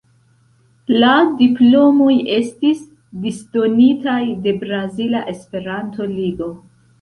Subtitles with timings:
[1.01, 1.09] La
[1.41, 2.81] diplomoj estis
[3.27, 6.51] disdonitaj de Brazila Esperanto-Ligo.